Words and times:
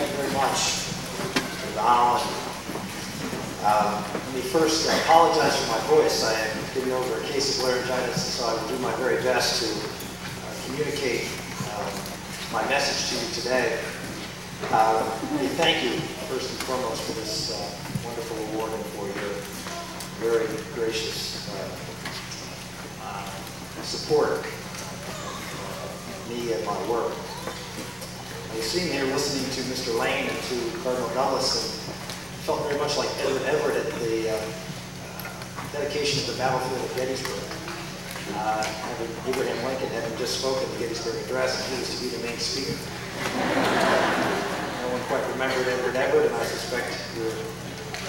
Thank 0.00 0.12
you 0.12 0.22
very 0.22 0.32
much. 0.32 0.80
Um, 1.76 2.24
Let 4.24 4.34
me 4.34 4.40
first 4.40 4.88
apologize 4.88 5.54
for 5.60 5.72
my 5.72 5.78
voice. 5.92 6.24
I 6.24 6.32
am 6.32 6.56
getting 6.72 6.94
over 6.94 7.20
a 7.20 7.24
case 7.24 7.58
of 7.58 7.64
laryngitis, 7.64 8.24
so 8.24 8.46
I 8.46 8.54
will 8.54 8.68
do 8.68 8.78
my 8.78 8.94
very 8.96 9.22
best 9.22 9.60
to 9.60 9.68
uh, 9.68 10.54
communicate 10.64 11.28
um, 11.76 11.92
my 12.50 12.64
message 12.70 13.10
to 13.12 13.26
you 13.26 13.32
today. 13.42 13.78
Uh, 14.70 15.04
let 15.34 15.42
me 15.42 15.48
Thank 15.48 15.84
you, 15.84 16.00
first 16.32 16.48
and 16.48 16.60
foremost, 16.60 17.02
for 17.02 17.12
this 17.20 17.52
uh, 17.52 17.60
wonderful 18.02 18.38
award 18.54 18.72
and 18.72 18.84
for 18.96 19.04
your 19.04 19.36
very 20.24 20.48
gracious 20.74 21.44
uh, 21.52 21.76
uh, 23.04 23.82
support 23.82 24.30
of 24.30 26.26
me 26.30 26.54
and 26.54 26.64
my 26.64 26.88
work. 26.88 27.12
I 28.50 28.56
was 28.56 28.66
sitting 28.66 28.90
here 28.90 29.06
listening 29.14 29.46
to 29.46 29.62
Mr. 29.70 29.94
Lane 29.94 30.26
and 30.26 30.40
to 30.50 30.58
Cardinal 30.82 31.06
Dulles 31.14 31.54
and 31.54 32.42
felt 32.42 32.66
very 32.66 32.82
much 32.82 32.98
like 32.98 33.06
Edward 33.22 33.46
Everett 33.46 33.78
at 33.78 33.86
the 34.02 34.26
uh, 34.26 34.42
dedication 35.70 36.26
of 36.26 36.34
the 36.34 36.36
battlefield 36.42 36.82
of 36.82 36.90
Gettysburg. 36.98 37.46
Uh, 38.34 38.66
Abraham 39.30 39.54
Lincoln 39.62 39.86
having 39.94 40.18
just 40.18 40.42
spoken 40.42 40.66
the 40.74 40.82
Gettysburg 40.82 41.22
Address, 41.30 41.62
and 41.62 41.66
he 41.70 41.78
was 41.78 41.94
to 41.94 41.98
be 42.02 42.10
the 42.10 42.22
main 42.26 42.38
speaker. 42.42 42.74
No 44.82 44.98
one 44.98 45.02
quite 45.06 45.22
remembered 45.30 45.70
Edward 45.70 45.94
Everett, 45.94 46.26
and 46.26 46.34
I 46.34 46.42
suspect 46.42 46.90
your 47.14 47.30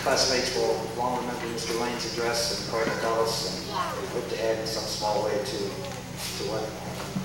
classmates 0.02 0.58
will 0.58 0.74
long 0.98 1.22
remember 1.22 1.54
Mr. 1.54 1.78
Lane's 1.78 2.10
address 2.18 2.58
and 2.58 2.66
Cardinal 2.74 2.98
Dulles, 3.06 3.62
and 3.70 4.08
hope 4.10 4.28
to 4.34 4.38
add 4.42 4.58
in 4.58 4.66
some 4.66 4.90
small 4.90 5.22
way 5.22 5.38
to, 5.38 5.58
to 5.70 6.42
what 6.50 6.66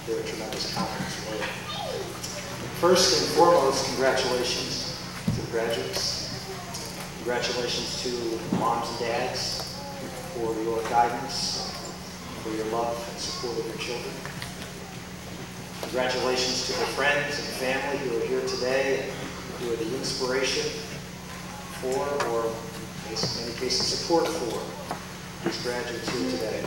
their 0.04 0.20
tremendous 0.28 0.68
comments 0.76 1.16
were. 1.32 2.25
First 2.80 3.22
and 3.22 3.36
foremost, 3.38 3.86
congratulations 3.86 5.00
to 5.24 5.40
the 5.40 5.50
graduates. 5.50 6.28
Congratulations 7.16 8.02
to 8.02 8.56
moms 8.58 8.90
and 8.90 8.98
dads 8.98 9.80
for 10.34 10.52
your 10.60 10.82
guidance, 10.90 11.72
for 12.42 12.50
your 12.50 12.66
love 12.66 13.02
and 13.10 13.18
support 13.18 13.58
of 13.58 13.66
your 13.66 13.78
children. 13.78 14.12
Congratulations 15.88 16.66
to 16.66 16.72
the 16.72 16.86
friends 16.92 17.38
and 17.38 17.48
family 17.56 17.96
who 17.96 18.18
are 18.18 18.26
here 18.26 18.46
today 18.46 19.04
and 19.04 19.12
who 19.62 19.72
are 19.72 19.76
the 19.76 19.96
inspiration 19.96 20.68
for, 21.80 22.04
or 22.28 22.44
in 23.08 23.16
many 23.40 23.56
cases, 23.56 23.86
support 23.86 24.28
for 24.28 25.48
these 25.48 25.62
graduates 25.62 26.10
here 26.10 26.30
today. 26.30 26.62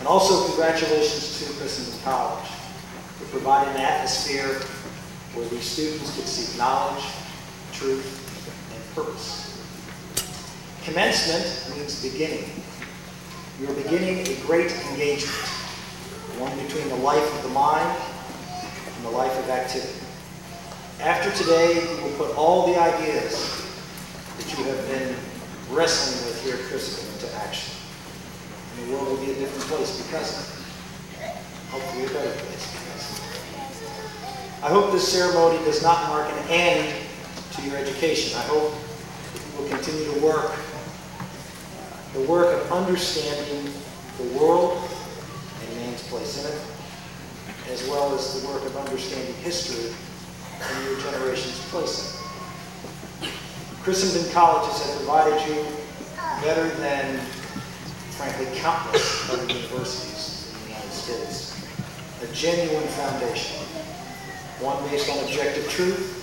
And 0.00 0.08
also 0.08 0.48
congratulations 0.48 1.46
to 1.46 1.52
Christendom 1.60 2.00
College 2.02 2.57
for 3.28 3.36
providing 3.36 3.74
an 3.74 3.80
atmosphere 3.82 4.60
where 5.34 5.46
these 5.48 5.64
students 5.64 6.16
could 6.16 6.26
seek 6.26 6.58
knowledge, 6.58 7.04
truth, 7.72 8.24
and 8.74 8.94
purpose. 8.94 9.60
Commencement 10.84 11.76
means 11.76 12.02
beginning. 12.02 12.48
You're 13.60 13.74
beginning 13.74 14.26
a 14.26 14.40
great 14.46 14.72
engagement, 14.90 15.34
one 16.38 16.56
between 16.64 16.88
the 16.88 16.96
life 16.96 17.36
of 17.36 17.42
the 17.42 17.50
mind 17.50 18.00
and 18.96 19.04
the 19.04 19.10
life 19.10 19.36
of 19.38 19.50
activity. 19.50 20.00
After 21.00 21.30
today, 21.42 21.74
you 21.74 22.02
will 22.02 22.16
put 22.16 22.34
all 22.36 22.72
the 22.72 22.80
ideas 22.80 23.66
that 24.38 24.58
you 24.58 24.64
have 24.64 24.88
been 24.88 25.14
wrestling 25.70 26.26
with 26.26 26.42
here 26.42 26.54
at 26.54 26.62
Christendom 26.62 27.14
into 27.14 27.36
action. 27.44 27.74
And 28.72 28.88
the 28.88 28.92
world 28.94 29.08
will 29.08 29.24
be 29.24 29.32
a 29.32 29.34
different 29.34 29.64
place 29.64 30.02
because 30.02 30.38
of 30.38 30.54
it. 30.54 30.57
Hopefully 31.70 32.04
a 32.04 32.08
better 32.08 32.30
place. 32.30 32.64
I 34.62 34.68
hope 34.68 34.90
this 34.90 35.06
ceremony 35.06 35.58
does 35.64 35.82
not 35.82 36.08
mark 36.08 36.30
an 36.32 36.48
end 36.48 36.94
to 37.52 37.62
your 37.62 37.76
education. 37.76 38.38
I 38.38 38.42
hope 38.42 38.72
that 38.72 39.42
you 39.46 39.62
will 39.62 39.68
continue 39.68 40.12
to 40.14 40.20
work 40.20 40.58
the 42.14 42.20
work 42.22 42.60
of 42.60 42.72
understanding 42.72 43.72
the 44.16 44.24
world 44.38 44.82
and 45.60 45.76
man's 45.76 46.02
place 46.08 46.42
in 46.42 46.50
it, 46.50 47.70
as 47.70 47.86
well 47.88 48.14
as 48.14 48.40
the 48.40 48.48
work 48.48 48.64
of 48.64 48.76
understanding 48.76 49.34
history 49.36 49.92
and 50.60 50.84
your 50.84 50.98
generation's 51.00 51.60
place 51.68 52.20
in 53.20 53.28
it. 53.28 53.32
Christendom 53.82 54.30
colleges 54.32 54.84
have 54.84 54.96
provided 54.96 55.40
you 55.48 55.64
better 56.42 56.68
than, 56.80 57.18
frankly, 58.16 58.46
countless 58.56 59.30
other 59.30 59.46
universities 59.52 60.52
in 60.52 60.60
the 60.60 60.68
United 60.74 60.92
States. 60.92 61.47
A 62.20 62.26
genuine 62.34 62.88
foundation, 62.88 63.58
one 64.58 64.82
based 64.90 65.08
on 65.08 65.22
objective 65.24 65.68
truth, 65.70 66.18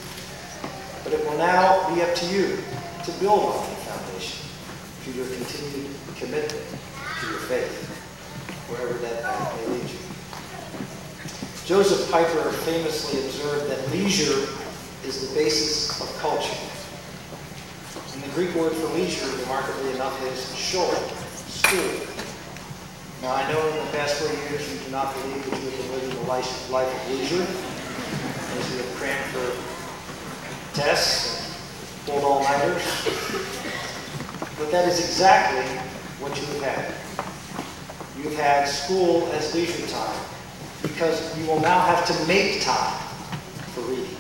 but 1.06 1.14
it 1.14 1.24
will 1.26 1.38
now 1.38 1.94
be 1.96 2.02
up 2.02 2.14
to 2.16 2.26
you 2.26 2.58
to 3.06 3.12
build 3.22 3.40
on 3.40 3.64
that 3.64 3.78
foundation 3.88 4.46
through 5.00 5.14
your 5.14 5.26
continued 5.28 5.96
commitment 6.18 6.66
to 7.22 7.28
your 7.28 7.40
faith, 7.48 7.88
wherever 8.68 8.94
that 9.00 9.24
path 9.24 9.56
may 9.56 9.78
lead 9.78 9.90
you. 9.90 10.00
Josef 11.66 12.12
Pieper 12.12 12.52
famously 12.66 13.24
observed 13.26 13.72
that 13.72 13.90
leisure 13.92 14.50
is 15.06 15.30
the 15.30 15.34
basis 15.34 16.02
of 16.02 16.14
culture. 16.18 16.60
And 18.14 18.22
the 18.22 18.36
Greek 18.36 18.54
word 18.54 18.74
for 18.74 18.88
leisure, 18.94 19.28
remarkably 19.42 19.94
enough, 19.94 20.22
is 20.26 20.56
shul, 20.58 20.92
school. 21.48 22.25
Now, 23.26 23.34
I 23.34 23.52
know 23.52 23.68
in 23.70 23.76
the 23.84 23.92
past 23.92 24.22
four 24.22 24.30
years 24.30 24.72
you 24.72 24.86
do 24.86 24.92
not 24.92 25.12
believe 25.16 25.44
that 25.50 25.60
you 25.60 25.70
have 25.72 25.80
been 25.82 25.92
living 25.94 26.16
the 26.16 26.30
life, 26.30 26.70
life 26.70 26.86
of 26.86 27.10
leisure, 27.10 27.42
as 27.42 28.72
you 28.72 28.78
have 28.78 28.96
crammed 28.98 29.26
for 29.34 30.76
tests 30.76 31.42
and 31.98 32.06
pulled 32.06 32.24
all-nighters. 32.24 32.84
But 34.60 34.70
that 34.70 34.88
is 34.88 35.00
exactly 35.00 35.66
what 36.22 36.40
you 36.40 36.46
have 36.46 36.62
had. 36.62 36.94
You've 38.16 38.38
had 38.38 38.68
school 38.68 39.28
as 39.32 39.56
leisure 39.56 39.88
time 39.88 40.22
because 40.84 41.36
you 41.40 41.48
will 41.48 41.62
now 41.62 41.80
have 41.80 42.06
to 42.06 42.28
make 42.28 42.62
time 42.62 42.94
for 43.74 43.82
reading. 43.90 44.18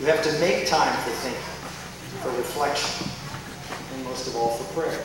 You 0.00 0.06
have 0.06 0.22
to 0.22 0.32
make 0.40 0.66
time 0.66 0.96
for 1.04 1.10
thinking, 1.20 2.22
for 2.22 2.30
reflection, 2.30 3.10
and 3.92 4.04
most 4.04 4.26
of 4.26 4.36
all 4.36 4.56
for 4.56 4.80
prayer. 4.80 5.04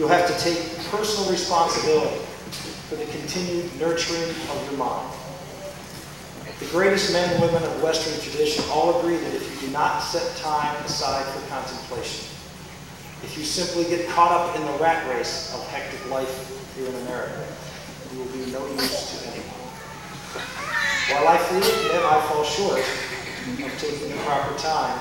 You'll 0.00 0.08
have 0.08 0.34
to 0.34 0.42
take 0.42 0.56
personal 0.88 1.30
responsibility 1.30 2.24
for 2.88 2.96
the 2.96 3.04
continued 3.12 3.68
nurturing 3.78 4.30
of 4.30 4.64
your 4.64 4.78
mind. 4.78 5.12
The 6.58 6.64
greatest 6.72 7.12
men 7.12 7.30
and 7.30 7.42
women 7.42 7.62
of 7.62 7.82
Western 7.82 8.18
tradition 8.22 8.64
all 8.70 8.98
agree 8.98 9.18
that 9.18 9.34
if 9.34 9.44
you 9.60 9.68
do 9.68 9.72
not 9.74 9.98
set 10.00 10.24
time 10.38 10.74
aside 10.86 11.26
for 11.34 11.46
contemplation, 11.50 12.34
if 13.24 13.36
you 13.36 13.44
simply 13.44 13.84
get 13.94 14.08
caught 14.08 14.32
up 14.32 14.56
in 14.56 14.64
the 14.64 14.72
rat 14.82 15.06
race 15.14 15.52
of 15.52 15.68
hectic 15.68 16.10
life 16.10 16.32
here 16.74 16.88
in 16.88 16.94
America, 17.04 17.44
you 18.14 18.20
will 18.20 18.32
be 18.32 18.50
no 18.50 18.66
use 18.68 19.20
to 19.20 19.28
anyone. 19.28 19.68
While 21.12 21.28
I 21.28 21.36
freely 21.36 21.68
admit 21.68 22.02
I 22.06 22.26
fall 22.26 22.44
short 22.44 22.78
of 22.80 23.78
taking 23.78 24.08
the 24.08 24.16
proper 24.24 24.58
time 24.58 24.98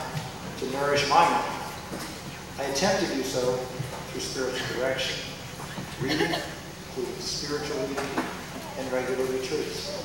to 0.57 0.69
nourish 0.71 1.07
my 1.07 1.23
mind, 1.23 1.63
I 2.59 2.63
attempt 2.63 3.07
to 3.07 3.15
do 3.15 3.23
so 3.23 3.57
through 4.09 4.21
spiritual 4.21 4.77
direction, 4.77 5.19
reading, 6.01 6.33
including 6.87 7.19
spiritual 7.19 7.77
reading, 7.87 8.23
and 8.79 8.91
regular 8.91 9.25
retreats. 9.25 9.95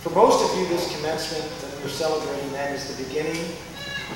For 0.00 0.10
most 0.10 0.42
of 0.42 0.58
you, 0.58 0.66
this 0.68 0.96
commencement 0.96 1.48
that 1.60 1.82
we're 1.82 1.88
celebrating 1.88 2.50
then 2.52 2.74
is 2.74 2.96
the 2.96 3.04
beginning 3.04 3.40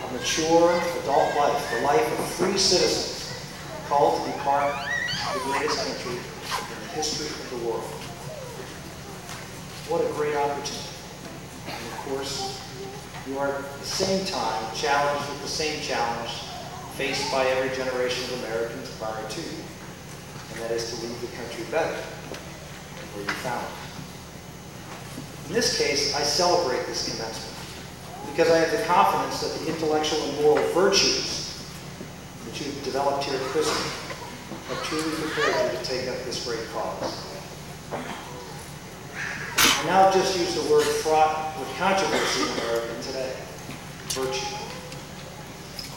of 0.02 0.12
mature 0.12 0.72
adult 1.02 1.36
life, 1.36 1.70
the 1.72 1.82
life 1.82 2.18
of 2.18 2.26
free 2.32 2.58
citizens 2.58 3.44
called 3.88 4.24
to 4.24 4.32
be 4.32 4.38
part 4.38 4.72
of 4.72 5.34
the 5.34 5.40
greatest 5.52 5.86
country 5.86 6.16
in 6.16 6.80
the 6.82 6.94
history 6.94 7.26
of 7.26 7.50
the 7.50 7.66
world. 7.68 7.84
What 9.88 10.00
a 10.00 10.12
great 10.14 10.34
opportunity. 10.34 10.88
And 11.66 11.92
of 11.92 11.98
course, 12.08 12.60
you 13.28 13.38
are 13.38 13.58
at 13.58 13.78
the 13.78 13.86
same 13.86 14.24
time 14.26 14.74
challenged 14.74 15.28
with 15.30 15.42
the 15.42 15.48
same 15.48 15.80
challenge 15.82 16.45
faced 16.96 17.30
by 17.30 17.44
every 17.44 17.68
generation 17.76 18.24
of 18.32 18.44
Americans 18.44 18.90
prior 18.98 19.28
to 19.28 19.40
you, 19.40 19.60
and 20.52 20.62
that 20.62 20.70
is 20.70 20.88
to 20.88 21.04
leave 21.04 21.20
the 21.20 21.28
country 21.36 21.64
better 21.70 21.92
than 21.92 23.06
where 23.12 23.24
you 23.24 23.36
found 23.44 23.60
it. 23.60 25.48
In 25.48 25.52
this 25.52 25.76
case, 25.76 26.16
I 26.16 26.22
celebrate 26.22 26.86
this 26.86 27.12
commencement 27.12 27.52
because 28.32 28.50
I 28.50 28.58
have 28.58 28.72
the 28.72 28.82
confidence 28.86 29.42
that 29.42 29.60
the 29.60 29.72
intellectual 29.72 30.22
and 30.24 30.40
moral 30.40 30.66
virtues 30.72 31.68
that 32.46 32.58
you've 32.60 32.82
developed 32.82 33.24
here 33.24 33.36
at 33.36 33.44
Christendom 33.52 33.92
have 34.68 34.82
truly 34.84 35.14
prepared 35.20 35.72
you 35.72 35.78
to 35.78 35.84
take 35.84 36.08
up 36.08 36.16
this 36.24 36.46
great 36.46 36.64
cause. 36.72 37.28
I 37.92 39.84
now 39.84 40.10
just 40.10 40.38
use 40.38 40.54
the 40.54 40.72
word 40.72 40.82
fraught 41.04 41.58
with 41.60 41.68
controversy 41.76 42.42
in 42.42 42.58
America 42.58 43.02
today, 43.02 43.36
virtue. 44.16 44.55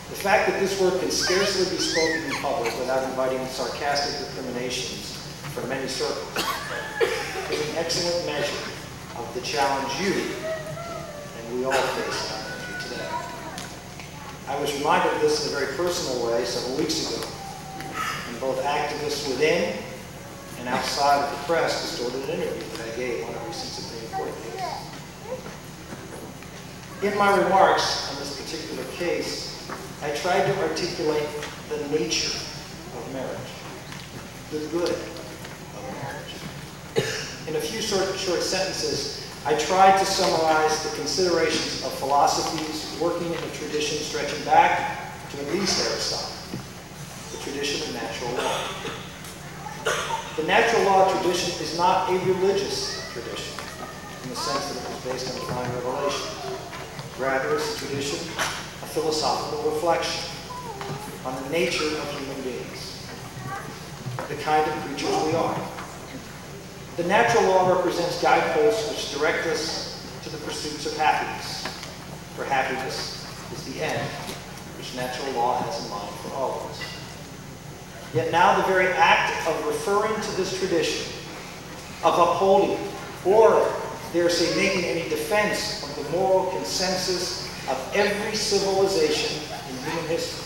The 0.10 0.16
fact 0.16 0.50
that 0.50 0.60
this 0.60 0.82
word 0.82 1.00
can 1.00 1.12
scarcely 1.12 1.70
be 1.70 1.82
spoken 1.82 2.24
in 2.26 2.32
public 2.42 2.74
without 2.80 3.08
inviting 3.08 3.46
sarcastic 3.46 4.28
recriminations 4.28 5.16
from 5.54 5.70
many 5.70 5.88
circles 5.88 6.44
is 7.52 7.70
an 7.70 7.78
excellent 7.78 8.26
measure 8.26 8.72
of 9.18 9.32
the 9.36 9.42
challenge 9.42 10.02
you 10.02 10.14
and 11.38 11.56
we 11.56 11.64
all 11.64 11.72
face 11.72 12.26
in 12.26 12.34
our 12.36 12.42
country 12.50 12.90
today. 12.90 13.10
I 14.48 14.60
was 14.60 14.74
reminded 14.80 15.14
of 15.14 15.22
this 15.22 15.46
in 15.46 15.54
a 15.56 15.60
very 15.60 15.78
personal 15.78 16.26
way 16.26 16.44
several 16.44 16.78
weeks 16.78 17.06
ago, 17.06 17.22
when 17.22 18.40
both 18.40 18.64
activists 18.64 19.28
within 19.28 19.78
and 20.60 20.68
outside 20.70 21.24
of 21.24 21.30
the 21.32 21.46
press 21.46 21.82
distorted 21.82 22.28
an 22.30 22.42
interview 22.42 22.78
that 22.78 22.94
I 22.94 22.98
gave 22.98 23.24
on 23.26 23.36
a 23.36 23.48
recent 23.48 23.72
Supreme 23.72 24.10
Court 24.12 24.34
case. 24.42 24.64
In 27.04 27.18
my 27.18 27.38
remarks 27.38 28.12
on 28.12 28.18
this 28.20 28.42
particular 28.42 28.84
case, 28.94 29.49
I 30.02 30.12
tried 30.12 30.46
to 30.46 30.62
articulate 30.62 31.28
the 31.68 31.86
nature 31.90 32.38
of 32.96 33.14
marriage, 33.14 33.52
the 34.50 34.60
good 34.68 34.90
of 34.90 35.84
marriage. 36.04 37.48
In 37.50 37.56
a 37.58 37.60
few 37.60 37.82
short, 37.82 38.18
short 38.18 38.42
sentences, 38.42 39.28
I 39.46 39.56
tried 39.56 40.00
to 40.00 40.06
summarize 40.06 40.84
the 40.84 40.96
considerations 40.96 41.84
of 41.84 41.92
philosophies 41.96 42.98
working 43.02 43.28
in 43.28 43.44
a 43.44 43.52
tradition 43.52 43.98
stretching 43.98 44.42
back 44.46 45.12
to 45.32 45.38
at 45.42 45.54
least 45.54 45.86
Aristotle, 45.86 46.32
the 47.34 47.38
tradition 47.44 47.90
of 47.90 47.94
natural 48.02 48.32
law. 48.36 48.68
The 50.38 50.44
natural 50.44 50.84
law 50.84 51.12
tradition 51.12 51.62
is 51.62 51.78
not 51.78 52.10
a 52.10 52.14
religious 52.20 53.12
tradition 53.12 53.60
in 54.24 54.30
the 54.30 54.36
sense 54.38 54.74
that 54.74 54.82
it 54.82 54.96
was 54.96 55.04
based 55.12 55.36
on 55.36 55.46
divine 55.46 55.70
revelation. 55.76 56.30
Rather, 57.18 57.56
it's 57.56 57.76
a 57.76 57.86
tradition 57.86 58.20
philosophical 58.90 59.72
reflection 59.72 60.30
on 61.26 61.44
the 61.44 61.50
nature 61.50 61.86
of 61.86 62.20
human 62.20 62.42
beings, 62.42 63.08
the 64.28 64.36
kind 64.36 64.66
of 64.70 64.74
creatures 64.86 65.10
we 65.26 65.34
are. 65.34 65.60
The 66.98 67.04
natural 67.04 67.44
law 67.46 67.76
represents 67.76 68.22
guideposts 68.22 68.90
which 68.90 69.20
direct 69.20 69.48
us 69.48 70.06
to 70.24 70.30
the 70.30 70.38
pursuits 70.38 70.86
of 70.86 70.98
happiness, 70.98 71.64
for 72.36 72.46
happiness 72.46 73.26
is 73.54 73.74
the 73.74 73.84
end 73.84 74.02
which 74.78 74.96
natural 74.96 75.32
law 75.34 75.62
has 75.62 75.84
in 75.84 75.92
mind 75.92 76.14
for 76.22 76.34
all 76.34 76.62
of 76.62 76.72
us. 76.72 76.82
Yet 78.14 78.32
now 78.32 78.58
the 78.58 78.68
very 78.68 78.88
act 78.88 79.48
of 79.48 79.66
referring 79.68 80.16
to 80.20 80.32
this 80.36 80.58
tradition, 80.58 81.14
of 82.04 82.14
upholding, 82.14 82.80
or 83.26 83.72
dare 84.14 84.30
say 84.30 84.56
making 84.56 84.86
any 84.86 85.08
defense 85.10 85.84
of 85.84 86.04
the 86.04 86.10
moral 86.12 86.50
consensus 86.52 87.49
of 87.70 87.92
every 87.96 88.36
civilization 88.36 89.42
in 89.70 89.84
human 89.84 90.08
history, 90.08 90.46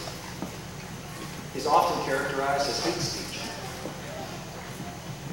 is 1.56 1.68
often 1.68 2.04
characterized 2.06 2.70
as 2.70 2.84
hate 2.84 2.96
speech. 2.96 3.42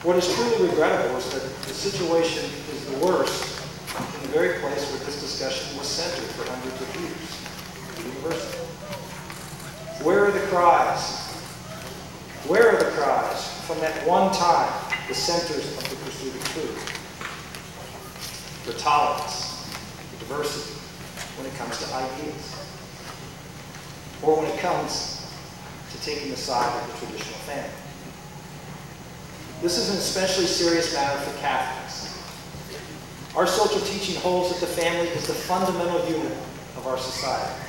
What 0.03 0.17
is 0.17 0.33
truly 0.35 0.69
regrettable 0.69 1.17
is 1.17 1.31
that 1.33 1.43
the 1.67 1.75
situation 1.75 2.45
is 2.73 2.87
the 2.87 3.05
worst 3.05 3.63
in 4.15 4.23
the 4.23 4.29
very 4.29 4.59
place 4.61 4.91
where 4.91 5.05
this 5.05 5.21
discussion 5.21 5.77
was 5.77 5.87
centered 5.87 6.31
for 6.35 6.49
hundreds 6.51 6.81
of 6.81 6.89
years, 7.01 7.97
the 7.97 8.03
university. 8.15 8.59
Where 10.05 10.27
are 10.27 10.31
the 10.31 10.47
cries 10.47 11.31
where 12.51 12.75
are 12.75 12.79
the 12.83 12.91
cries 12.93 13.61
from 13.65 13.79
that 13.81 13.95
one 14.05 14.33
time 14.33 14.73
the 15.07 15.15
centers 15.15 15.77
of 15.79 15.89
the 15.89 15.97
pursuit 16.05 16.35
of 16.35 16.45
truth? 16.49 16.91
For 18.65 18.73
tolerance, 18.73 19.69
for 20.11 20.19
diversity, 20.19 20.80
when 21.37 21.47
it 21.47 21.55
comes 21.55 21.79
to 21.79 21.95
ideas, 21.95 22.57
or 24.23 24.37
when 24.39 24.47
it 24.47 24.59
comes 24.59 25.27
to 25.93 26.01
taking 26.03 26.31
the 26.31 26.37
side 26.37 26.71
of 26.83 26.93
the 26.93 27.07
traditional 27.07 27.39
family. 27.41 27.71
This 29.63 29.77
is 29.77 29.91
an 29.91 29.97
especially 29.97 30.47
serious 30.47 30.95
matter 30.95 31.21
for 31.21 31.39
Catholics. 31.39 32.17
Our 33.37 33.47
social 33.47 33.81
teaching 33.81 34.21
holds 34.23 34.51
that 34.51 34.61
the 34.61 34.73
family 34.73 35.09
is 35.09 35.27
the 35.27 35.35
fundamental 35.35 36.05
unit 36.09 36.33
of 36.77 36.87
our 36.87 36.99
society, 36.99 37.61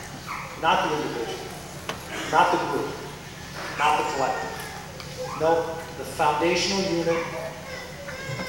not 0.61 0.89
the 0.89 0.95
individual, 0.95 1.37
not 2.31 2.51
the 2.51 2.57
group, 2.71 2.95
not 3.77 3.97
the 3.97 4.13
collective. 4.15 4.57
No, 5.39 5.75
the 5.97 6.05
foundational 6.05 6.81
unit 6.93 7.25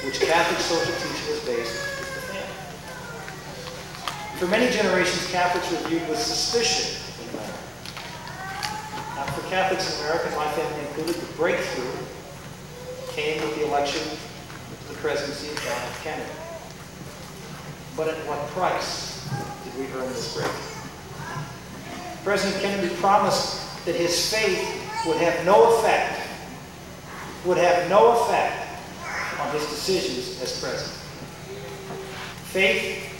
which 0.05 0.19
Catholic 0.19 0.59
social 0.59 0.93
teaching 0.93 1.33
is 1.33 1.39
based. 1.45 1.92
For 4.43 4.49
many 4.49 4.69
generations, 4.73 5.31
Catholics 5.31 5.71
were 5.71 5.87
viewed 5.87 6.05
with 6.09 6.19
suspicion 6.19 6.99
in 7.23 7.29
America. 7.29 7.57
For 9.31 9.49
Catholics 9.49 9.87
in 9.87 10.03
America, 10.03 10.35
my 10.35 10.51
family 10.51 10.81
included, 10.81 11.15
the 11.15 11.33
breakthrough 11.37 11.93
came 13.13 13.41
with 13.41 13.55
the 13.55 13.65
election 13.65 14.01
the 14.89 14.95
presidency 14.95 15.47
of 15.47 15.55
John 15.63 15.71
F. 15.71 16.03
Kennedy. 16.03 16.29
But 17.95 18.09
at 18.09 18.17
what 18.27 18.45
price 18.49 19.25
did 19.63 19.79
we 19.79 19.85
earn 19.95 20.09
this 20.09 20.35
breakthrough? 20.35 20.91
President 22.25 22.61
Kennedy 22.61 22.93
promised 22.95 23.85
that 23.85 23.95
his 23.95 24.29
faith 24.29 24.59
would 25.07 25.15
have 25.21 25.45
no 25.45 25.77
effect 25.77 26.19
would 27.45 27.57
have 27.57 27.89
no 27.89 28.23
effect 28.23 28.81
on 29.39 29.53
his 29.53 29.65
decisions 29.67 30.41
as 30.41 30.59
president. 30.59 30.99
Faith, 32.51 33.12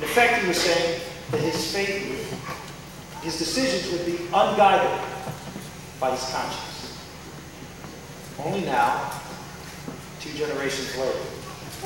in 0.00 0.04
effect, 0.04 0.40
he 0.40 0.48
was 0.48 0.56
saying 0.56 0.98
that 1.30 1.40
his 1.42 1.74
faith, 1.74 2.08
would, 2.08 3.22
his 3.22 3.38
decisions 3.38 3.92
would 3.92 4.06
be 4.06 4.24
unguided 4.32 4.98
by 6.00 6.12
his 6.12 6.24
conscience. 6.30 6.98
Only 8.38 8.62
now, 8.62 9.12
two 10.22 10.32
generations 10.32 10.96
later, 10.96 11.18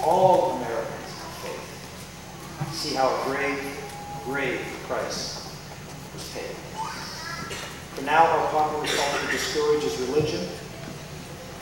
all 0.01 0.53
Americans 0.59 1.11
of 1.11 1.35
faith 1.43 2.71
see 2.73 2.95
how 2.95 3.09
a 3.09 3.25
grave, 3.25 3.61
grave 4.27 4.61
price 4.87 5.53
was 6.15 6.31
paid. 6.31 6.55
For 7.97 8.03
now, 8.03 8.27
our 8.27 8.49
popular 8.53 8.87
culture 8.87 9.33
discourages 9.33 9.99
religion 10.03 10.47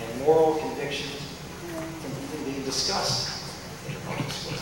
and 0.02 0.20
moral 0.20 0.56
convictions 0.56 1.34
from 1.70 2.44
being 2.44 2.62
discussed 2.62 3.56
in 3.88 3.94
the 3.94 4.00
public 4.00 4.28
square. 4.28 4.52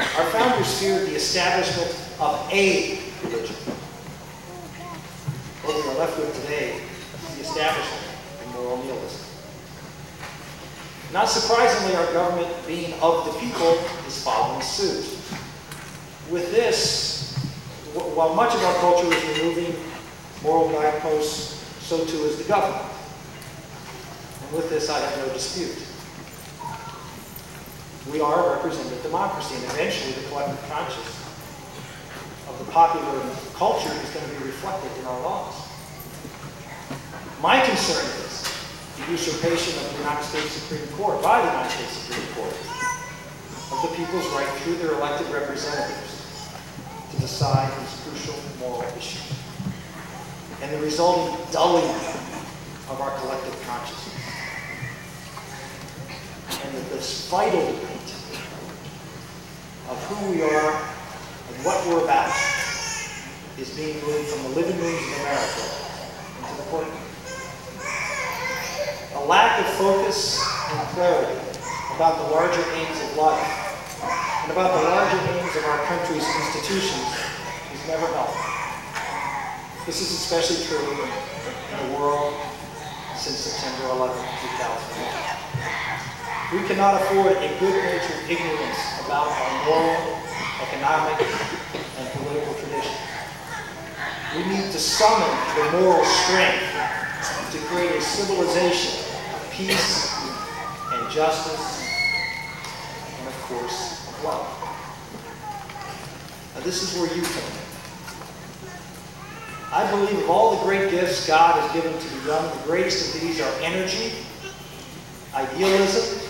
Our 0.00 0.30
founders 0.30 0.80
feared 0.80 1.08
the 1.08 1.14
establishment 1.14 1.90
of 2.18 2.50
a 2.50 2.98
religion. 3.22 3.56
What 5.62 5.76
we 5.76 5.90
are 5.90 5.98
left 5.98 6.18
with 6.18 6.40
today 6.40 6.80
is 7.28 7.36
the 7.36 7.42
establishment 7.42 8.06
of 8.40 8.54
moral 8.54 8.76
nihilism. 8.78 9.26
Not 11.12 11.28
surprisingly, 11.28 11.96
our 11.96 12.10
government, 12.14 12.48
being 12.66 12.94
of 13.02 13.26
the 13.26 13.32
people, 13.40 13.72
is 14.06 14.24
following 14.24 14.62
suit. 14.62 15.04
With 16.30 16.50
this, 16.50 17.36
while 17.92 18.34
much 18.34 18.54
of 18.54 18.62
our 18.62 18.74
culture 18.76 19.12
is 19.12 19.38
removing 19.38 19.74
moral 20.42 20.70
guideposts, 20.70 21.62
so 21.84 22.06
too 22.06 22.24
is 22.24 22.38
the 22.38 22.44
government. 22.44 22.90
And 24.44 24.52
with 24.52 24.70
this, 24.70 24.88
I 24.88 24.98
have 24.98 25.26
no 25.26 25.32
dispute. 25.34 25.76
We 28.08 28.20
are 28.20 28.46
a 28.46 28.56
representative 28.56 29.02
democracy, 29.02 29.56
and 29.56 29.64
eventually 29.64 30.12
the 30.12 30.28
collective 30.28 30.62
conscience 30.70 31.20
of 32.48 32.58
the 32.58 32.72
popular 32.72 33.20
culture 33.52 33.92
is 33.92 34.10
going 34.10 34.24
to 34.24 34.40
be 34.40 34.46
reflected 34.46 34.90
in 34.98 35.04
our 35.04 35.20
laws. 35.20 35.68
My 37.42 37.60
concern 37.60 38.04
is 38.24 38.48
the 38.96 39.12
usurpation 39.12 39.78
of 39.84 39.92
the 39.92 39.98
United 39.98 40.24
States 40.24 40.52
Supreme 40.52 40.86
Court 40.96 41.22
by 41.22 41.42
the 41.42 41.48
United 41.52 41.70
States 41.70 41.92
Supreme 41.92 42.26
Court 42.34 42.56
of 43.72 43.90
the 43.90 43.96
people's 43.96 44.26
right 44.32 44.48
through 44.60 44.76
their 44.76 44.94
elected 44.94 45.28
representatives 45.28 46.48
to 47.12 47.20
decide 47.20 47.70
these 47.80 48.00
crucial 48.02 48.34
moral 48.58 48.82
issues 48.96 49.32
and 50.62 50.72
the 50.72 50.80
resulting 50.80 51.36
dulling 51.52 51.88
of 52.88 53.00
our 53.00 53.16
collective 53.20 53.56
consciousness. 53.66 54.16
And 56.64 56.74
that 56.74 56.90
this 56.90 57.28
vital 57.30 57.89
of 59.90 59.98
who 60.06 60.30
we 60.30 60.38
are 60.42 60.70
and 60.70 61.56
what 61.66 61.74
we're 61.90 62.04
about 62.04 62.30
is 63.58 63.74
being 63.74 63.98
moved 64.06 64.28
from 64.30 64.42
the 64.46 64.54
living 64.54 64.78
rooms 64.78 65.02
of 65.02 65.18
America 65.18 65.66
into 66.38 66.54
the 66.54 66.66
courtroom. 66.70 67.02
A 69.18 69.22
lack 69.26 69.58
of 69.58 69.66
focus 69.74 70.38
and 70.70 70.78
clarity 70.94 71.34
about 71.98 72.22
the 72.22 72.30
larger 72.30 72.62
aims 72.78 73.02
of 73.02 73.16
life 73.18 73.50
and 74.46 74.52
about 74.54 74.78
the 74.78 74.82
larger 74.86 75.18
aims 75.34 75.56
of 75.58 75.64
our 75.66 75.82
country's 75.90 76.22
institutions 76.22 77.10
is 77.74 77.82
never 77.90 78.06
helpful. 78.14 78.46
This 79.86 80.00
is 80.00 80.14
especially 80.22 80.62
true 80.70 80.86
in 80.86 81.90
the 81.90 81.98
world 81.98 82.38
since 83.18 83.42
September 83.42 83.90
11, 83.90 84.14
2001. 84.14 84.79
We 86.52 86.66
cannot 86.66 87.00
afford 87.00 87.36
a 87.36 87.48
good-natured 87.60 88.28
ignorance 88.28 88.78
about 89.06 89.28
our 89.28 89.66
moral, 89.66 90.18
economic, 90.60 91.22
and 91.22 92.10
political 92.18 92.54
traditions. 92.54 92.98
We 94.34 94.42
need 94.46 94.72
to 94.72 94.78
summon 94.80 95.30
the 95.54 95.78
moral 95.78 96.04
strength 96.04 96.74
to 97.52 97.58
create 97.68 97.92
a 97.92 98.00
civilization 98.00 98.98
of 99.32 99.50
peace 99.52 100.12
and 100.92 101.08
justice 101.12 101.86
and, 103.16 103.28
of 103.28 103.34
course, 103.42 104.08
of 104.08 104.24
love. 104.24 104.46
Now, 106.56 106.62
this 106.62 106.82
is 106.82 107.00
where 107.00 107.14
you 107.14 107.22
come 107.22 107.44
in. 107.44 107.58
I 109.72 109.88
believe 109.88 110.18
of 110.24 110.30
all 110.30 110.56
the 110.56 110.64
great 110.64 110.90
gifts 110.90 111.28
God 111.28 111.60
has 111.60 111.72
given 111.72 111.96
to 111.96 112.08
the 112.08 112.26
young, 112.26 112.50
the 112.58 112.64
greatest 112.64 113.14
of 113.14 113.20
these 113.20 113.40
are 113.40 113.52
energy, 113.60 114.14
idealism, 115.32 116.26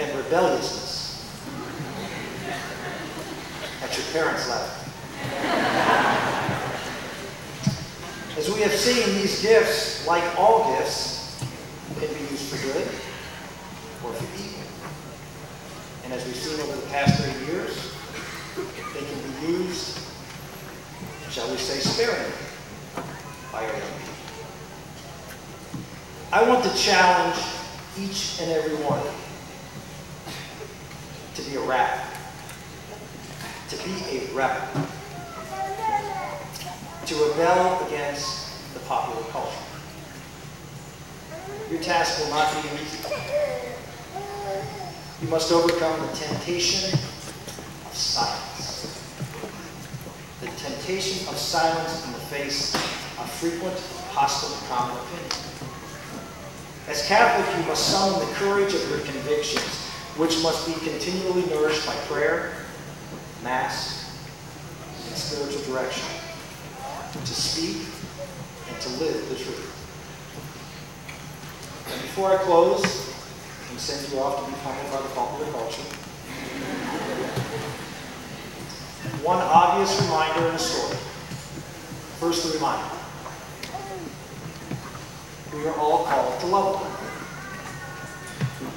and 0.00 0.16
rebelliousness. 0.16 1.24
That's 3.80 3.96
your 3.96 4.22
parents' 4.22 4.48
laugh. 4.48 4.74
As 8.38 8.48
we 8.52 8.60
have 8.60 8.72
seen, 8.72 9.20
these 9.20 9.42
gifts, 9.42 10.06
like 10.06 10.22
all 10.38 10.72
gifts, 10.76 11.18
can 11.98 12.08
be 12.14 12.20
used 12.30 12.54
for 12.54 12.56
good 12.64 12.86
or 14.04 14.12
for 14.12 14.24
evil. 14.40 14.62
And 16.04 16.12
as 16.12 16.24
we've 16.24 16.36
seen 16.36 16.60
over 16.60 16.76
the 16.76 16.86
past 16.86 17.20
three 17.20 17.46
years, 17.46 17.92
they 18.94 19.00
can 19.00 19.18
be 19.30 19.52
used, 19.52 19.98
shall 21.30 21.50
we 21.50 21.56
say, 21.56 21.80
sparingly 21.80 22.32
by 23.50 23.64
our 23.64 23.72
young 23.72 23.80
people. 23.80 24.14
I 26.32 26.48
want 26.48 26.62
to 26.62 26.76
challenge 26.76 27.42
each 27.98 28.40
and 28.40 28.52
every 28.52 28.76
one 28.84 29.02
to 31.38 31.48
be 31.48 31.56
a 31.56 31.60
rebel. 31.60 32.04
To 33.68 33.76
be 33.84 33.92
a 34.10 34.34
rebel. 34.34 34.86
To 37.06 37.14
rebel 37.14 37.86
against 37.86 38.74
the 38.74 38.80
popular 38.80 39.22
culture. 39.30 39.54
Your 41.70 41.80
task 41.80 42.18
will 42.18 42.30
not 42.30 42.52
be 42.52 42.68
easy. 42.82 42.98
You 45.22 45.28
must 45.28 45.52
overcome 45.52 46.00
the 46.08 46.12
temptation 46.16 46.92
of 46.94 47.94
silence. 47.94 49.00
The 50.40 50.46
temptation 50.46 51.28
of 51.28 51.36
silence 51.36 52.04
in 52.04 52.12
the 52.14 52.18
face 52.18 52.74
of 52.74 53.30
frequent 53.30 53.78
hostile 54.10 54.56
common 54.68 54.96
opinion. 54.96 55.30
As 56.88 57.06
Catholic, 57.06 57.60
you 57.60 57.68
must 57.68 57.86
summon 57.86 58.18
the 58.18 58.34
courage 58.34 58.74
of 58.74 58.88
your 58.90 59.00
convictions, 59.00 59.87
which 60.18 60.42
must 60.42 60.66
be 60.66 60.74
continually 60.84 61.46
nourished 61.46 61.86
by 61.86 61.94
prayer, 62.10 62.52
Mass, 63.44 64.10
and 65.06 65.16
spiritual 65.16 65.62
direction, 65.72 66.04
to 67.12 67.34
speak 67.34 67.86
and 68.68 68.80
to 68.80 68.88
live 68.98 69.28
the 69.28 69.36
truth. 69.36 69.74
And 71.92 72.02
before 72.02 72.32
I 72.32 72.36
close, 72.42 72.82
and 73.70 73.78
send 73.78 74.12
you 74.12 74.18
off 74.18 74.44
to 74.44 74.50
be 74.50 74.56
pummeled 74.58 74.90
by 74.90 75.00
the 75.02 75.14
popular 75.14 75.52
culture, 75.52 75.82
one 79.22 79.38
obvious 79.38 80.00
reminder 80.02 80.46
in 80.48 80.52
the 80.52 80.58
story. 80.58 80.96
First, 82.18 82.44
the 82.44 82.54
reminder. 82.58 82.96
We 85.54 85.66
are 85.68 85.76
all 85.76 86.04
called 86.04 86.40
to 86.40 86.46
love 86.46 86.74
one. 86.74 86.90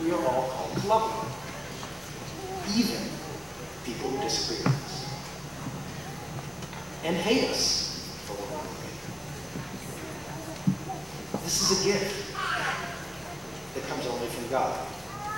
We 0.06 0.12
are 0.12 0.24
all 0.28 0.50
called 0.50 0.78
to 0.78 0.88
love 0.88 1.02
one. 1.16 1.21
Even 2.78 3.02
people 3.84 4.10
who 4.10 4.22
disagree 4.24 4.64
with 4.64 4.74
us. 4.74 5.06
And 7.04 7.18
hate 7.18 7.50
us 7.50 8.08
for 8.26 8.34
what 8.34 8.64
we 8.64 8.70
believe. 8.80 9.04
This 11.44 11.60
is 11.60 11.72
a 11.76 11.80
gift 11.84 12.32
that 13.76 13.84
comes 13.90 14.06
only 14.08 14.28
from 14.28 14.48
God. 14.50 14.88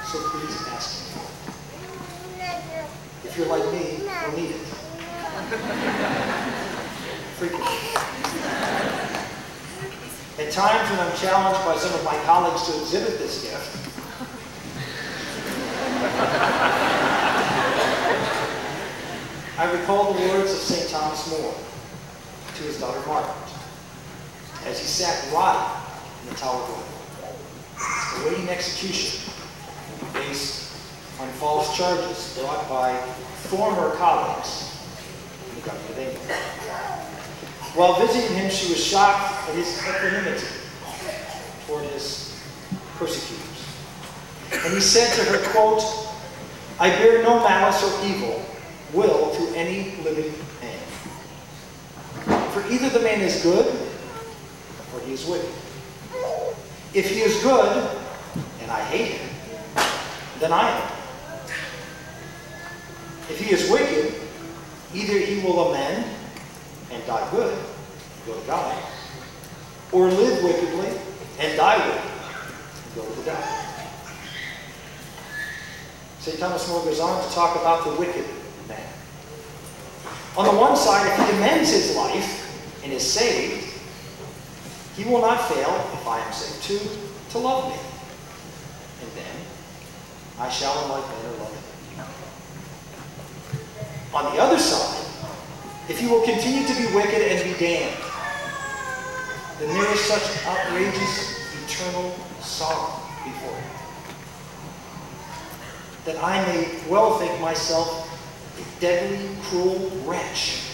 So 0.06 0.20
please 0.30 0.62
ask 0.70 1.00
Him 1.00 1.06
for 1.18 1.26
it. 1.26 1.30
If 3.26 3.36
you're 3.38 3.48
like 3.48 3.66
me, 3.74 3.98
you'll 4.04 4.36
need 4.38 4.52
it. 4.52 4.62
Frequently. 7.40 7.80
At 10.38 10.52
times 10.52 10.90
when 10.90 11.00
I'm 11.00 11.16
challenged 11.18 11.64
by 11.66 11.78
some 11.78 11.94
of 11.94 12.04
my 12.04 12.18
colleagues 12.26 12.64
to 12.68 12.74
exhibit 12.82 13.18
this 13.18 13.42
gift, 13.44 13.83
I 19.64 19.72
recall 19.80 20.12
the 20.12 20.20
words 20.28 20.52
of 20.52 20.58
St. 20.58 20.90
Thomas 20.90 21.32
More 21.32 21.56
to 22.56 22.64
his 22.64 22.82
daughter 22.82 23.00
Margaret 23.08 23.34
as 24.66 24.78
he 24.78 24.86
sat 24.86 25.32
rotting 25.32 25.72
in 26.24 26.34
the 26.34 26.36
Tower 26.36 26.62
of 26.64 26.70
London, 26.70 28.26
awaiting 28.26 28.50
execution 28.50 29.32
based 30.12 30.70
on 31.22 31.30
false 31.40 31.78
charges 31.78 32.38
brought 32.38 32.68
by 32.68 32.94
former 33.48 33.96
colleagues 33.96 34.86
in 35.48 35.56
the 35.56 35.62
government 35.62 35.92
of 35.92 35.98
England. 35.98 36.42
While 37.76 38.06
visiting 38.06 38.36
him, 38.36 38.52
she 38.52 38.68
was 38.68 38.84
shocked 38.84 39.48
at 39.48 39.56
his 39.56 39.80
equanimity 39.80 40.46
toward 41.68 41.86
his 41.86 42.38
persecutors. 42.98 43.66
And 44.52 44.74
he 44.74 44.82
said 44.82 45.16
to 45.16 45.32
her, 45.32 45.52
quote, 45.52 45.84
I 46.82 46.90
bear 46.90 47.24
no 47.24 47.40
malice 47.40 47.82
or 47.82 48.06
evil 48.06 48.46
will 48.94 49.32
to 49.36 49.56
any 49.56 49.96
living 50.04 50.34
man. 50.62 50.80
For 52.52 52.66
either 52.72 52.90
the 52.90 53.00
man 53.00 53.22
is 53.22 53.42
good 53.42 53.68
or 54.94 55.00
he 55.02 55.14
is 55.14 55.26
wicked. 55.26 55.50
If 56.94 57.10
he 57.10 57.22
is 57.22 57.42
good, 57.42 57.90
and 58.62 58.72
I 58.72 58.82
hate 58.82 59.18
him, 59.18 59.30
then 60.40 60.54
I 60.54 60.70
am. 60.70 60.92
If 63.30 63.40
he 63.40 63.52
is 63.52 63.70
wicked, 63.70 64.14
either 64.94 65.18
he 65.18 65.44
will 65.44 65.70
amend 65.70 66.06
and 66.92 67.06
die 67.08 67.28
good, 67.32 67.58
go 68.28 68.40
to 68.40 68.46
God, 68.46 68.78
or 69.92 70.08
live 70.10 70.44
wickedly 70.44 71.00
and 71.40 71.58
die 71.58 71.78
wicked, 71.88 72.12
go 72.96 73.16
to 73.16 73.22
the. 73.22 73.38
St. 76.20 76.40
Thomas 76.40 76.70
More 76.70 76.84
goes 76.86 77.00
on 77.00 77.28
to 77.28 77.36
talk 77.36 77.60
about 77.60 77.84
the 77.84 77.96
wicked. 78.00 78.26
On 80.36 80.46
the 80.46 80.60
one 80.60 80.76
side, 80.76 81.08
if 81.08 81.28
he 81.28 81.36
amends 81.38 81.70
his 81.70 81.96
life 81.96 82.82
and 82.84 82.92
is 82.92 83.04
saved, 83.10 83.64
he 84.96 85.04
will 85.06 85.22
not 85.22 85.48
fail, 85.48 85.70
if 85.94 86.08
I 86.08 86.20
am 86.20 86.34
saved 86.34 86.64
too, 86.64 86.90
to 87.32 87.38
love 87.38 87.70
me. 87.70 87.80
And 89.02 89.12
then 89.16 89.36
I 90.40 90.50
shall 90.50 90.84
in 90.84 90.90
like 90.90 91.08
manner 91.08 91.38
love 91.38 91.54
him. 91.54 92.06
On 94.14 94.36
the 94.36 94.42
other 94.42 94.60
side, 94.60 95.06
if 95.90 96.00
he 96.00 96.08
will 96.08 96.24
continue 96.24 96.68
to 96.68 96.74
be 96.76 96.96
wicked 96.96 97.22
and 97.22 97.44
be 97.44 97.60
damned, 97.60 97.98
then 99.60 99.74
there 99.74 99.94
is 99.94 100.00
such 100.00 100.46
outrageous 100.46 101.40
eternal 101.64 102.16
sorrow 102.42 103.00
before 103.24 103.56
him 103.56 103.74
that 106.06 106.22
I 106.22 106.46
may 106.48 106.68
well 106.90 107.18
think 107.18 107.40
myself 107.40 108.03
a 108.58 108.80
deadly, 108.80 109.30
cruel 109.44 109.90
wretch 110.06 110.70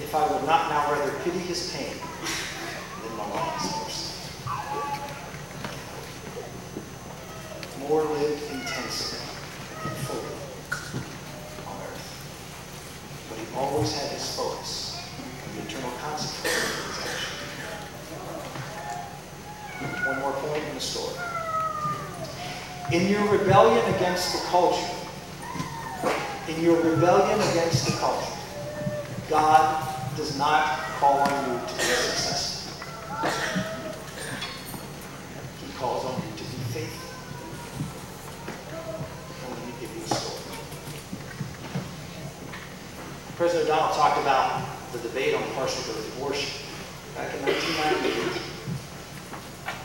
if 0.00 0.14
I 0.14 0.26
would 0.32 0.44
not 0.46 0.70
now 0.70 0.92
rather 0.92 1.12
pity 1.24 1.38
his 1.38 1.72
pain 1.74 1.96
than 3.02 3.16
my 3.16 3.28
longest 3.28 3.76
mercy. 3.82 4.14
More 7.88 8.04
lived 8.04 8.42
intensely 8.52 9.18
and 9.82 9.96
fully 10.06 10.34
on 11.66 11.76
earth, 11.82 12.06
but 13.28 13.38
he 13.38 13.46
always 13.56 13.92
had 13.92 14.12
his 14.12 14.36
focus 14.36 15.00
on 15.46 15.56
the 15.56 15.62
eternal 15.62 15.90
consequences 15.98 16.62
of 16.62 16.84
his 16.86 16.98
action. 17.06 17.34
One 20.06 20.18
more 20.20 20.32
point 20.32 20.62
in 20.64 20.74
the 20.74 20.80
story. 20.80 21.16
In 22.92 23.08
your 23.10 23.26
rebellion 23.36 23.84
against 23.94 24.32
the 24.32 24.40
culture, 24.48 24.97
in 26.48 26.62
your 26.62 26.80
rebellion 26.80 27.38
against 27.50 27.84
the 27.86 27.92
culture, 27.98 28.32
God 29.28 29.84
does 30.16 30.38
not 30.38 30.78
call 30.98 31.20
on 31.20 31.50
you 31.50 31.58
to 31.60 31.74
be 31.74 31.82
successful. 31.82 32.72
He 35.60 35.72
calls 35.76 36.04
on 36.06 36.14
you 36.16 36.36
to 36.36 36.44
be 36.44 36.58
faithful. 36.72 37.10
And 39.44 39.50
let 39.54 39.66
me 39.66 39.72
give 39.78 39.94
you 39.94 40.02
a 40.02 40.06
story. 40.08 40.58
President 43.36 43.68
Donald 43.68 43.94
talked 43.94 44.18
about 44.20 44.64
the 44.92 44.98
debate 45.00 45.34
on 45.34 45.42
partial 45.54 45.82
birth 45.92 46.16
abortion. 46.16 46.64
Back 47.14 47.34
in 47.34 47.42
1998, 47.44 48.42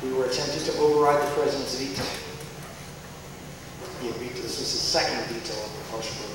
we 0.03 0.13
were 0.13 0.25
attempting 0.25 0.63
to 0.63 0.79
override 0.79 1.21
the 1.27 1.31
president's 1.35 1.75
veto. 1.75 2.07
He 4.01 4.09
agreed 4.09 4.35
to 4.35 4.41
this 4.41 4.59
was 4.59 4.71
his 4.71 4.81
second 4.81 5.25
veto 5.27 5.53
on 5.59 5.69
partial 5.91 6.15
birth 6.23 6.32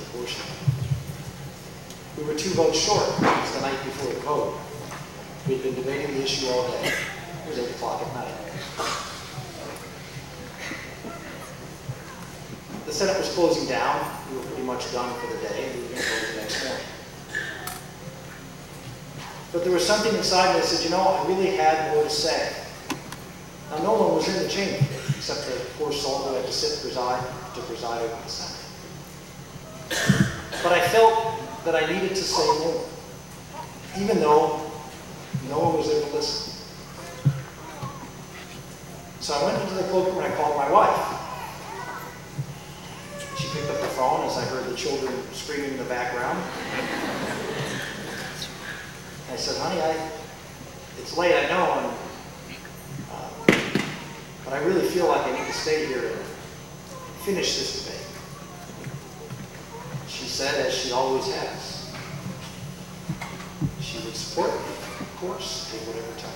We 2.17 2.25
were 2.25 2.35
two 2.35 2.51
votes 2.51 2.79
short. 2.79 3.09
It 3.09 3.23
was 3.23 3.53
the 3.55 3.61
night 3.61 3.85
before 3.85 4.13
the 4.13 4.21
vote. 4.21 4.59
We 5.47 5.55
had 5.55 5.63
been 5.63 5.75
debating 5.75 6.15
the 6.17 6.23
issue 6.23 6.49
all 6.49 6.69
day. 6.69 6.89
It 6.89 7.49
was 7.49 7.59
8 7.59 7.71
o'clock 7.71 8.03
at 8.03 8.15
night. 8.15 8.35
The 12.87 12.93
Senate 12.93 13.19
was 13.19 13.33
closing 13.35 13.69
down. 13.69 14.01
We 14.31 14.39
were 14.39 14.45
pretty 14.45 14.63
much 14.63 14.91
done 14.93 15.13
for 15.21 15.27
the 15.33 15.41
day. 15.43 15.73
We 15.75 15.83
were 15.83 15.89
going 15.89 16.03
to 16.03 16.09
vote 16.09 16.27
the 16.35 16.41
next 16.41 16.65
morning. 16.65 16.87
But 19.53 19.65
there 19.65 19.73
was 19.73 19.87
something 19.87 20.15
inside 20.15 20.55
me 20.55 20.61
that 20.61 20.67
said, 20.67 20.85
you 20.85 20.91
know, 20.91 21.01
I 21.01 21.27
really 21.29 21.57
had 21.57 21.95
more 21.95 22.05
to 22.05 22.11
say. 22.11 22.53
Now, 23.71 23.79
no 23.83 23.93
one 23.93 24.15
was 24.17 24.29
in 24.29 24.43
the 24.43 24.49
chamber 24.49 24.85
except 25.11 25.47
the 25.47 25.65
poor 25.77 25.93
soul 25.93 26.19
who 26.21 26.35
had 26.35 26.47
to 26.47 26.53
sit 26.53 26.81
preside, 26.81 27.23
to 27.55 27.61
preside 27.63 28.03
over 28.03 28.23
the 28.23 28.29
Senate. 28.29 28.48
But 30.69 30.81
I 30.81 30.89
felt 30.89 31.65
that 31.65 31.75
I 31.75 31.91
needed 31.91 32.11
to 32.11 32.23
say 32.23 32.47
more, 32.59 32.85
even 33.97 34.21
though 34.21 34.61
no 35.49 35.61
one 35.61 35.79
was 35.79 35.89
there 35.89 36.03
to 36.03 36.15
listen. 36.15 36.53
So 39.21 39.33
I 39.33 39.45
went 39.47 39.63
into 39.63 39.77
the 39.77 39.85
cloakroom 39.85 40.19
and 40.19 40.31
I 40.31 40.37
called 40.37 40.59
my 40.59 40.71
wife. 40.71 40.93
She 43.39 43.49
picked 43.49 43.71
up 43.71 43.81
the 43.81 43.87
phone 43.97 44.27
as 44.27 44.37
I 44.37 44.45
heard 44.45 44.67
the 44.71 44.77
children 44.77 45.11
screaming 45.33 45.71
in 45.71 45.79
the 45.79 45.85
background. 45.85 46.39
I 49.33 49.37
said, 49.37 49.57
honey, 49.63 49.81
I, 49.81 50.11
it's 50.99 51.17
late, 51.17 51.35
I 51.35 51.49
know, 51.49 51.81
and, 51.81 51.87
uh, 53.11 53.31
but 54.45 54.53
I 54.53 54.59
really 54.67 54.87
feel 54.87 55.09
like 55.09 55.23
I 55.23 55.33
need 55.33 55.47
to 55.47 55.55
stay 55.55 55.87
here 55.87 56.09
and 56.09 56.21
finish 57.25 57.57
this 57.57 57.87
debate. 57.87 57.98
Said, 60.39 60.67
as 60.67 60.73
she 60.73 60.93
always 60.93 61.27
has, 61.35 61.93
she 63.81 63.99
would 64.05 64.15
support 64.15 64.53
me, 64.53 64.69
of 65.01 65.17
course, 65.17 65.69
take 65.73 65.81
whatever 65.81 66.13
time. 66.17 66.31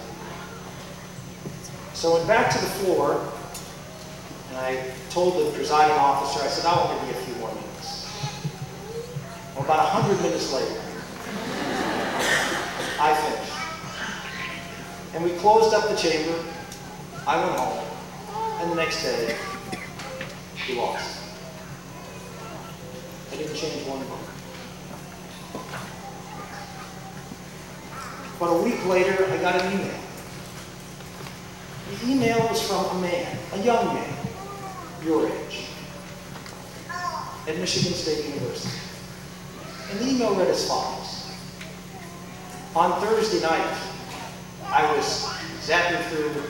So 1.94 2.10
I 2.10 2.14
went 2.14 2.26
back 2.26 2.50
to 2.50 2.58
the 2.58 2.66
floor, 2.66 3.32
and 4.48 4.58
I 4.58 4.90
told 5.10 5.46
the 5.46 5.52
presiding 5.52 5.96
officer, 5.96 6.44
I 6.44 6.48
said, 6.48 6.66
I'll 6.66 6.88
only 6.88 7.12
be 7.12 7.16
a 7.16 7.22
few 7.22 7.36
more 7.36 7.54
minutes. 7.54 8.10
Well, 9.54 9.64
about 9.66 9.78
a 9.78 9.90
hundred 9.90 10.20
minutes 10.20 10.52
later, 10.52 10.80
I 12.98 13.14
finished. 13.14 13.54
And 15.14 15.22
we 15.22 15.30
closed 15.38 15.72
up 15.74 15.88
the 15.88 15.94
chamber. 15.94 16.42
I 17.24 17.36
went 17.36 17.56
home. 17.56 17.86
And 18.62 18.72
the 18.72 18.74
next 18.74 19.04
day, 19.04 19.36
we 20.68 20.74
lost. 20.74 21.21
Didn't 23.42 23.56
change 23.56 23.84
one 23.88 23.98
vote. 24.04 24.18
But 28.38 28.46
a 28.46 28.62
week 28.62 28.86
later, 28.86 29.24
I 29.24 29.36
got 29.38 29.60
an 29.60 29.72
email. 29.72 30.00
The 31.90 32.08
email 32.08 32.38
was 32.48 32.62
from 32.62 32.84
a 32.96 33.00
man, 33.00 33.36
a 33.54 33.58
young 33.64 33.94
man, 33.94 34.16
your 35.04 35.26
age, 35.26 35.66
at 37.48 37.58
Michigan 37.58 37.92
State 37.94 38.32
University. 38.32 38.78
And 39.90 39.98
the 39.98 40.08
email 40.08 40.36
read 40.36 40.46
as 40.46 40.68
follows. 40.68 41.32
On 42.76 43.00
Thursday 43.00 43.40
night, 43.40 43.76
I 44.66 44.96
was 44.96 45.24
zapping 45.66 46.00
through 46.10 46.44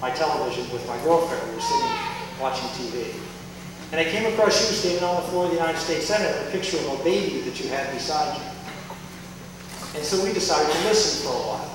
my 0.00 0.10
television 0.10 0.68
with 0.72 0.84
my 0.88 0.98
girlfriend. 1.04 1.48
We 1.48 1.54
were 1.54 1.60
sitting 1.60 2.40
watching 2.40 2.68
TV. 2.70 3.35
And 3.92 4.00
I 4.00 4.04
came 4.04 4.26
across 4.32 4.60
you 4.68 4.76
standing 4.76 5.04
on 5.04 5.22
the 5.22 5.28
floor 5.28 5.44
of 5.44 5.50
the 5.50 5.56
United 5.56 5.78
States 5.78 6.06
Senate, 6.06 6.48
a 6.48 6.50
picture 6.50 6.76
of 6.76 7.00
a 7.00 7.04
baby 7.04 7.40
that 7.42 7.60
you 7.60 7.68
had 7.68 7.92
beside 7.92 8.36
you. 8.36 8.42
And 9.94 10.04
so 10.04 10.22
we 10.24 10.32
decided 10.32 10.72
to 10.72 10.78
listen 10.88 11.26
for 11.26 11.34
a 11.34 11.40
while. 11.46 11.72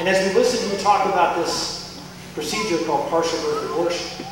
And 0.00 0.08
as 0.08 0.26
we 0.26 0.34
listened, 0.34 0.72
you 0.72 0.78
talk 0.78 1.06
about 1.06 1.36
this 1.36 2.00
procedure 2.34 2.84
called 2.84 3.08
partial 3.08 3.38
birth 3.42 3.70
abortion 3.70 4.26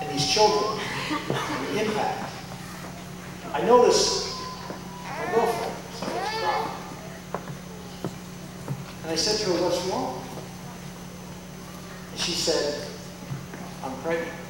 and 0.00 0.10
these 0.10 0.26
children 0.32 0.80
and 1.10 1.76
the 1.76 1.84
impact. 1.84 2.32
I 3.52 3.62
noticed 3.62 4.36
my 5.02 5.34
girlfriend. 5.34 5.72
And 9.02 9.10
I 9.10 9.16
said 9.16 9.38
to 9.44 9.52
her, 9.52 9.62
what's 9.62 9.84
wrong? 9.86 10.22
And 12.12 12.20
she 12.20 12.32
said, 12.32 12.88
I'm 13.82 13.96
pregnant. 14.02 14.45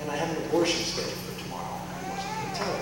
And 0.00 0.10
I 0.10 0.16
have 0.16 0.36
an 0.36 0.44
abortion 0.46 0.82
scheduled 0.84 1.14
for 1.14 1.34
tomorrow. 1.42 1.76
I 1.76 2.08
wasn't 2.08 2.34
going 2.36 2.50
to 2.50 2.56
tell. 2.56 2.76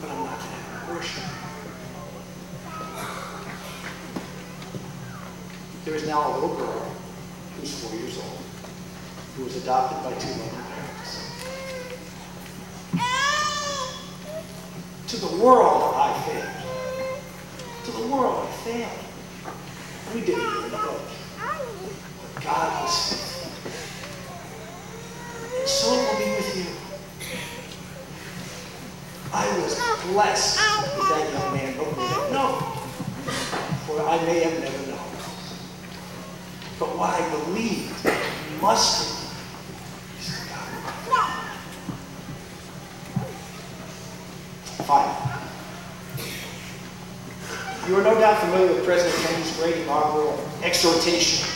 But 0.00 0.08
I'm 0.10 0.24
not 0.24 0.38
going 0.38 0.50
to 0.50 0.56
have 0.56 0.68
an 0.72 0.90
abortion. 0.90 1.24
There 5.84 5.94
is 5.94 6.06
now 6.06 6.20
a 6.28 6.32
little 6.34 6.56
girl 6.56 6.94
who's 7.58 7.72
four 7.82 7.98
years 7.98 8.16
old, 8.18 8.38
who 9.36 9.44
was 9.44 9.56
adopted 9.56 10.02
by 10.04 10.12
two 10.18 10.30
loving 10.30 10.64
parents. 10.70 11.12
To 15.08 15.16
the 15.16 15.42
world, 15.42 15.94
I 15.96 16.12
failed. 16.26 16.48
To 17.84 17.90
the 17.90 18.06
world, 18.14 18.46
I 18.46 18.52
failed. 18.62 19.00
We 20.14 20.20
didn't 20.20 20.46
even 20.58 20.70
know. 20.70 21.00
God 22.40 22.82
was 22.84 22.94
faithful. 23.12 23.50
And 25.58 25.68
so 25.68 25.94
it 25.94 25.98
will 26.08 26.18
be 26.18 26.30
with 26.36 26.56
you. 26.56 26.66
I 29.34 29.58
was 29.58 29.74
blessed 30.12 30.58
with 30.98 31.08
that 31.08 31.24
young 31.32 31.50
man, 31.54 31.76
know. 32.32 32.52
For 33.86 33.96
I 34.02 34.16
may 34.26 34.40
have 34.40 34.58
never 34.60 34.86
known. 34.88 35.10
But 36.78 36.88
what 36.98 37.10
I 37.20 37.22
believed 37.30 38.06
must 38.60 38.92
be 39.08 40.20
is 40.20 40.28
God. 40.48 41.32
Finally, 44.84 45.32
you 47.88 47.96
are 47.96 48.02
no 48.02 48.14
doubt 48.18 48.38
familiar 48.40 48.74
with 48.74 48.84
President 48.84 49.14
Kennedy's 49.24 49.56
great 49.56 49.76
inaugural 49.78 50.38
exhortation. 50.62 51.48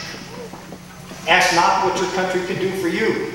Ask 1.29 1.57
not 1.57 1.85
what 1.85 2.01
your 2.01 2.09
country 2.13 2.47
can 2.47 2.63
do 2.63 2.71
for 2.81 2.87
you, 2.87 3.33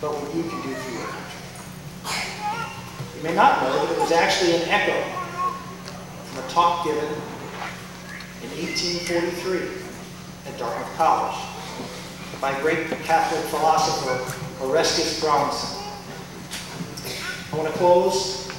but 0.00 0.12
what 0.12 0.34
you 0.34 0.42
can 0.44 0.62
do 0.62 0.74
for 0.74 0.90
your 0.96 1.06
country. 1.06 1.30
You 3.18 3.22
may 3.22 3.34
not 3.34 3.62
know 3.62 3.84
that 3.84 3.92
it 3.92 3.98
was 4.00 4.12
actually 4.12 4.56
an 4.56 4.62
echo 4.62 4.96
from 6.24 6.42
a 6.42 6.48
talk 6.48 6.86
given 6.86 7.04
in 7.04 8.48
1843 8.64 9.60
at 10.46 10.58
Dartmouth 10.58 10.96
College 10.96 11.36
by 12.40 12.58
great 12.62 12.88
Catholic 13.04 13.44
philosopher 13.50 14.64
Orestes 14.64 15.20
Brownson. 15.20 15.84
I 17.52 17.56
want 17.56 17.70
to 17.70 17.78
close 17.78 18.50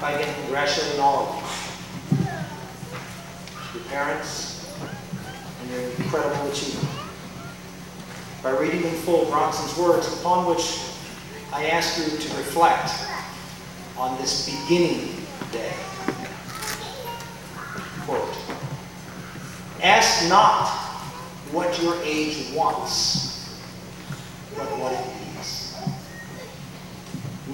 by 0.00 0.12
again 0.12 0.32
congratulating 0.42 1.00
all 1.00 1.26
of 1.26 2.20
you, 3.74 3.80
your 3.80 3.88
parents, 3.88 4.45
and 5.66 5.74
your 5.74 5.90
incredible 5.98 6.50
achievement. 6.50 6.88
By 8.42 8.50
reading 8.50 8.84
in 8.84 8.94
full 8.94 9.26
Brownson's 9.26 9.76
words, 9.78 10.20
upon 10.20 10.46
which 10.46 10.80
I 11.52 11.66
ask 11.66 11.98
you 11.98 12.18
to 12.18 12.36
reflect 12.36 12.92
on 13.96 14.16
this 14.18 14.46
beginning 14.46 15.16
day. 15.52 15.72
Quote, 18.04 18.36
Ask 19.82 20.28
not 20.28 20.68
what 21.50 21.80
your 21.82 21.94
age 22.02 22.52
wants, 22.54 23.58
but 24.56 24.66
what 24.78 24.92
it 24.92 25.34
needs. 25.34 25.76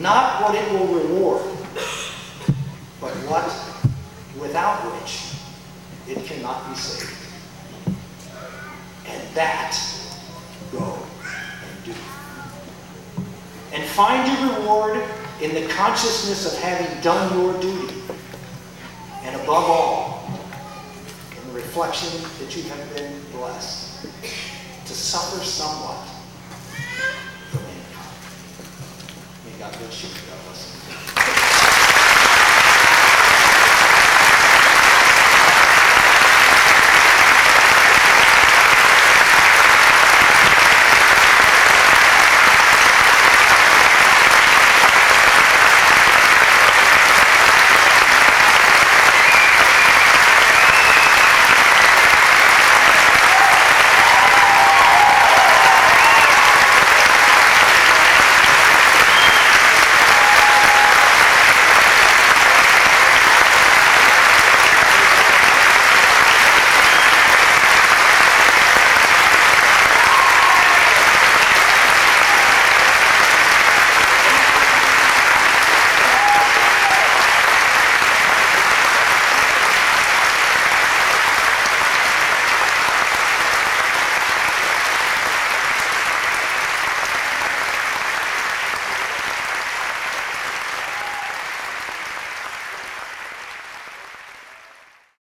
Not 0.00 0.42
what 0.42 0.54
it 0.54 0.70
will 0.72 0.86
reward, 0.86 1.42
but 3.00 3.12
what, 3.28 3.44
without 4.40 4.78
which, 4.92 5.34
it 6.08 6.24
cannot 6.26 6.68
be 6.68 6.74
saved. 6.76 7.21
And 9.06 9.34
that, 9.34 9.78
go 10.70 10.98
and 11.64 11.84
do. 11.84 11.94
And 13.72 13.84
find 13.90 14.26
your 14.26 14.58
reward 14.58 15.02
in 15.40 15.54
the 15.54 15.66
consciousness 15.72 16.52
of 16.52 16.58
having 16.62 17.00
done 17.02 17.38
your 17.38 17.60
duty. 17.60 17.94
And 19.22 19.36
above 19.36 19.64
all, 19.64 20.30
in 21.36 21.48
the 21.48 21.54
reflection 21.54 22.22
that 22.38 22.56
you 22.56 22.62
have 22.64 22.96
been 22.96 23.20
blessed 23.32 24.06
to 24.86 24.92
suffer 24.92 25.44
somewhat 25.44 26.06
for 27.50 27.58
mankind. 27.58 28.12
May 29.46 29.58
God 29.58 29.78
bless 29.78 30.02
you. 30.04 30.10
God 30.10 30.44
bless 30.46 30.74
you. 30.74 30.81